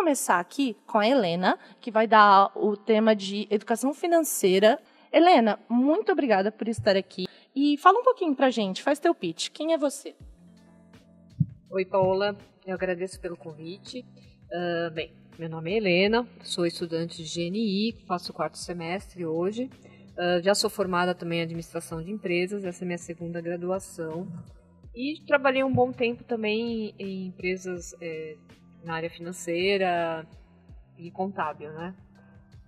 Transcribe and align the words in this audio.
começar 0.00 0.40
aqui 0.40 0.74
com 0.86 0.96
a 0.96 1.06
Helena, 1.06 1.58
que 1.78 1.90
vai 1.90 2.06
dar 2.06 2.50
o 2.56 2.74
tema 2.74 3.14
de 3.14 3.46
educação 3.50 3.92
financeira. 3.92 4.80
Helena, 5.12 5.58
muito 5.68 6.10
obrigada 6.10 6.50
por 6.50 6.68
estar 6.68 6.96
aqui. 6.96 7.26
E 7.54 7.76
fala 7.76 7.98
um 7.98 8.02
pouquinho 8.02 8.34
pra 8.34 8.48
gente, 8.48 8.82
faz 8.82 8.98
teu 8.98 9.14
pitch. 9.14 9.50
Quem 9.50 9.74
é 9.74 9.78
você? 9.78 10.16
Oi, 11.68 11.84
Paola. 11.84 12.34
Eu 12.66 12.74
agradeço 12.74 13.20
pelo 13.20 13.36
convite. 13.36 14.02
Uh, 14.50 14.90
bem, 14.90 15.12
meu 15.38 15.50
nome 15.50 15.70
é 15.70 15.76
Helena, 15.76 16.26
sou 16.42 16.64
estudante 16.64 17.22
de 17.22 17.50
GNI, 17.50 18.02
faço 18.06 18.32
quarto 18.32 18.56
semestre 18.56 19.26
hoje. 19.26 19.68
Uh, 20.16 20.42
já 20.42 20.54
sou 20.54 20.70
formada 20.70 21.14
também 21.14 21.40
em 21.40 21.42
administração 21.42 22.02
de 22.02 22.10
empresas, 22.10 22.64
essa 22.64 22.84
é 22.84 22.86
minha 22.86 22.96
segunda 22.96 23.38
graduação. 23.38 24.26
E 24.94 25.20
trabalhei 25.26 25.62
um 25.62 25.72
bom 25.72 25.92
tempo 25.92 26.24
também 26.24 26.94
em 26.98 27.26
empresas 27.26 27.94
é, 28.00 28.36
na 28.84 28.94
área 28.94 29.10
financeira 29.10 30.26
e 30.96 31.10
contábil, 31.10 31.72
né? 31.72 31.94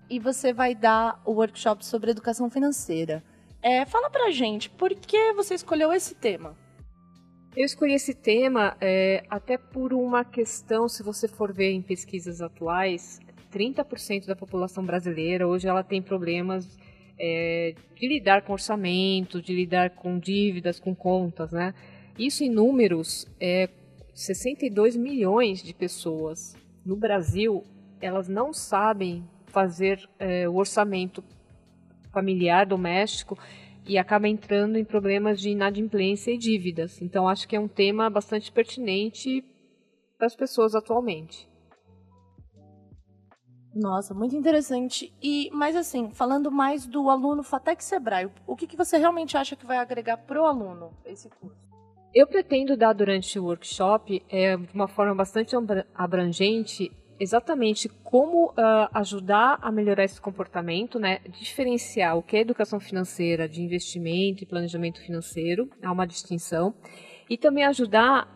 E 0.08 0.18
você 0.18 0.52
vai 0.52 0.74
dar 0.74 1.20
o 1.24 1.32
workshop 1.32 1.84
sobre 1.84 2.10
educação 2.10 2.50
financeira. 2.50 3.22
É, 3.62 3.86
fala 3.86 4.10
pra 4.10 4.30
gente, 4.30 4.68
por 4.68 4.94
que 4.94 5.32
você 5.32 5.54
escolheu 5.54 5.92
esse 5.92 6.14
tema? 6.14 6.56
Eu 7.56 7.64
escolhi 7.64 7.94
esse 7.94 8.14
tema 8.14 8.76
é, 8.80 9.24
até 9.28 9.56
por 9.58 9.92
uma 9.92 10.24
questão, 10.24 10.88
se 10.88 11.02
você 11.02 11.28
for 11.28 11.52
ver 11.52 11.70
em 11.70 11.82
pesquisas 11.82 12.40
atuais, 12.40 13.20
30% 13.52 14.26
da 14.26 14.34
população 14.34 14.84
brasileira 14.84 15.46
hoje 15.46 15.68
ela 15.68 15.84
tem 15.84 16.00
problemas 16.00 16.78
é, 17.18 17.74
de 17.94 18.08
lidar 18.08 18.42
com 18.42 18.54
orçamento, 18.54 19.40
de 19.40 19.54
lidar 19.54 19.90
com 19.90 20.18
dívidas, 20.18 20.80
com 20.80 20.94
contas, 20.94 21.52
né? 21.52 21.74
Isso 22.18 22.42
em 22.42 22.50
números 22.50 23.26
é 23.38 23.68
62 24.14 24.96
milhões 24.96 25.62
de 25.62 25.74
pessoas 25.74 26.54
no 26.84 26.96
Brasil, 26.96 27.62
elas 28.00 28.28
não 28.28 28.52
sabem 28.52 29.24
fazer 29.46 30.08
é, 30.18 30.48
o 30.48 30.56
orçamento 30.56 31.22
familiar, 32.10 32.66
doméstico, 32.66 33.38
e 33.86 33.98
acaba 33.98 34.28
entrando 34.28 34.76
em 34.76 34.84
problemas 34.84 35.40
de 35.40 35.50
inadimplência 35.50 36.30
e 36.30 36.38
dívidas. 36.38 37.00
Então, 37.00 37.28
acho 37.28 37.48
que 37.48 37.56
é 37.56 37.60
um 37.60 37.68
tema 37.68 38.08
bastante 38.08 38.52
pertinente 38.52 39.44
para 40.16 40.26
as 40.26 40.36
pessoas 40.36 40.74
atualmente. 40.74 41.48
Nossa, 43.74 44.12
muito 44.12 44.36
interessante. 44.36 45.12
E, 45.22 45.50
mas 45.52 45.74
assim, 45.74 46.10
falando 46.10 46.50
mais 46.50 46.86
do 46.86 47.08
aluno 47.08 47.42
Fatec 47.42 47.82
Sebrae, 47.82 48.30
o 48.46 48.54
que, 48.54 48.66
que 48.66 48.76
você 48.76 48.98
realmente 48.98 49.36
acha 49.36 49.56
que 49.56 49.66
vai 49.66 49.78
agregar 49.78 50.18
para 50.18 50.40
o 50.40 50.44
aluno 50.44 50.92
esse 51.04 51.28
curso? 51.28 51.71
Eu 52.14 52.26
pretendo 52.26 52.76
dar 52.76 52.92
durante 52.92 53.38
o 53.38 53.44
workshop, 53.44 54.22
é, 54.28 54.54
de 54.54 54.74
uma 54.74 54.86
forma 54.86 55.14
bastante 55.14 55.56
abrangente, 55.94 56.92
exatamente 57.18 57.88
como 57.88 58.50
uh, 58.50 58.88
ajudar 58.92 59.58
a 59.62 59.72
melhorar 59.72 60.04
esse 60.04 60.20
comportamento, 60.20 60.98
né? 60.98 61.20
diferenciar 61.28 62.18
o 62.18 62.22
que 62.22 62.36
é 62.36 62.40
educação 62.40 62.78
financeira 62.78 63.48
de 63.48 63.62
investimento 63.62 64.42
e 64.42 64.46
planejamento 64.46 65.00
financeiro, 65.00 65.70
há 65.82 65.90
uma 65.90 66.06
distinção, 66.06 66.74
e 67.30 67.38
também 67.38 67.64
ajudar 67.64 68.28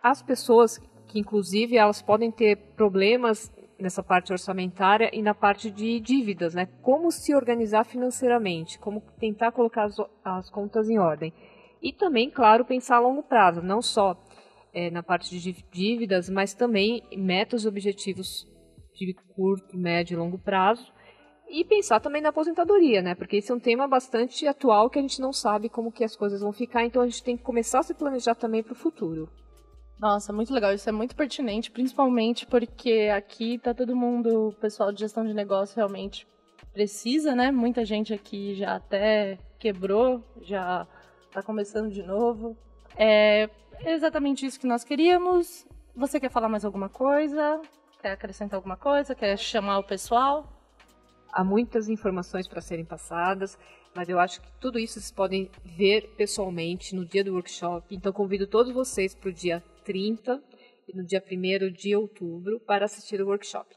as 0.00 0.22
pessoas 0.22 0.78
que, 1.08 1.18
inclusive, 1.18 1.76
elas 1.76 2.00
podem 2.00 2.30
ter 2.30 2.56
problemas 2.76 3.50
nessa 3.80 4.02
parte 4.02 4.30
orçamentária 4.30 5.10
e 5.12 5.22
na 5.22 5.34
parte 5.34 5.72
de 5.72 5.98
dívidas, 5.98 6.54
né? 6.54 6.68
Como 6.82 7.10
se 7.10 7.34
organizar 7.34 7.84
financeiramente, 7.84 8.78
como 8.78 9.02
tentar 9.18 9.50
colocar 9.50 9.84
as, 9.84 9.96
as 10.24 10.50
contas 10.50 10.88
em 10.88 10.98
ordem. 10.98 11.32
E 11.82 11.92
também, 11.92 12.30
claro, 12.30 12.64
pensar 12.64 12.96
a 12.96 13.00
longo 13.00 13.22
prazo, 13.22 13.62
não 13.62 13.80
só 13.80 14.16
é, 14.72 14.90
na 14.90 15.02
parte 15.02 15.38
de 15.38 15.52
dívidas, 15.70 16.28
mas 16.28 16.54
também 16.54 17.02
metas 17.12 17.64
e 17.64 17.68
objetivos 17.68 18.46
de 18.94 19.14
curto, 19.34 19.76
médio 19.76 20.14
e 20.14 20.18
longo 20.18 20.38
prazo. 20.38 20.92
E 21.48 21.64
pensar 21.64 22.00
também 22.00 22.20
na 22.20 22.28
aposentadoria, 22.28 23.00
né? 23.00 23.14
Porque 23.14 23.36
esse 23.36 23.50
é 23.50 23.54
um 23.54 23.60
tema 23.60 23.88
bastante 23.88 24.46
atual 24.46 24.90
que 24.90 24.98
a 24.98 25.02
gente 25.02 25.20
não 25.20 25.32
sabe 25.32 25.68
como 25.68 25.90
que 25.90 26.04
as 26.04 26.14
coisas 26.14 26.42
vão 26.42 26.52
ficar, 26.52 26.84
então 26.84 27.00
a 27.00 27.06
gente 27.06 27.22
tem 27.22 27.36
que 27.36 27.42
começar 27.42 27.78
a 27.78 27.82
se 27.82 27.94
planejar 27.94 28.34
também 28.34 28.62
para 28.62 28.72
o 28.72 28.76
futuro. 28.76 29.30
Nossa, 29.98 30.32
muito 30.32 30.52
legal. 30.52 30.74
Isso 30.74 30.88
é 30.88 30.92
muito 30.92 31.16
pertinente, 31.16 31.70
principalmente 31.70 32.46
porque 32.46 33.10
aqui 33.14 33.58
tá 33.58 33.72
todo 33.72 33.96
mundo, 33.96 34.48
o 34.48 34.52
pessoal 34.52 34.92
de 34.92 35.00
gestão 35.00 35.24
de 35.24 35.32
negócio 35.32 35.74
realmente 35.74 36.26
precisa, 36.72 37.34
né? 37.34 37.50
Muita 37.50 37.84
gente 37.84 38.12
aqui 38.12 38.54
já 38.54 38.76
até 38.76 39.38
quebrou, 39.58 40.22
já 40.42 40.86
tá 41.30 41.42
começando 41.42 41.90
de 41.90 42.02
novo. 42.02 42.56
É 42.96 43.48
exatamente 43.84 44.44
isso 44.44 44.58
que 44.58 44.66
nós 44.66 44.84
queríamos. 44.84 45.66
Você 45.94 46.18
quer 46.18 46.30
falar 46.30 46.48
mais 46.48 46.64
alguma 46.64 46.88
coisa? 46.88 47.60
Quer 48.00 48.12
acrescentar 48.12 48.56
alguma 48.56 48.76
coisa? 48.76 49.14
Quer 49.14 49.36
chamar 49.36 49.78
o 49.78 49.84
pessoal? 49.84 50.52
Há 51.32 51.44
muitas 51.44 51.88
informações 51.88 52.48
para 52.48 52.60
serem 52.60 52.84
passadas, 52.84 53.58
mas 53.94 54.08
eu 54.08 54.18
acho 54.18 54.40
que 54.40 54.50
tudo 54.60 54.78
isso 54.78 54.94
vocês 54.94 55.10
podem 55.10 55.50
ver 55.64 56.14
pessoalmente 56.16 56.94
no 56.96 57.04
dia 57.04 57.22
do 57.22 57.34
workshop. 57.34 57.94
Então 57.94 58.12
convido 58.12 58.46
todos 58.46 58.72
vocês 58.72 59.14
para 59.14 59.28
o 59.28 59.32
dia 59.32 59.62
30 59.84 60.42
e 60.88 60.96
no 60.96 61.04
dia 61.04 61.22
1 61.22 61.72
de 61.72 61.94
outubro 61.94 62.58
para 62.60 62.86
assistir 62.86 63.20
o 63.20 63.26
workshop. 63.26 63.76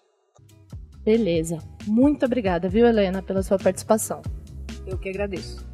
Beleza. 1.04 1.58
Muito 1.86 2.26
obrigada, 2.26 2.70
viu, 2.70 2.86
Helena, 2.86 3.22
pela 3.22 3.44
sua 3.44 3.58
participação. 3.58 4.22
Eu 4.86 4.98
que 4.98 5.10
agradeço. 5.10 5.71